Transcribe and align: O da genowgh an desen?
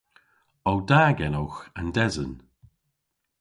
O 0.69 0.71
da 0.87 1.03
genowgh 1.17 1.59
an 1.79 1.89
desen? 1.95 2.33